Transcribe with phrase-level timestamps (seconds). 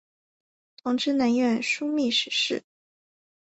[0.77, 2.63] 同知南院枢密使事。